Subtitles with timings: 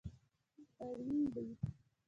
[0.85, 1.45] اړین دي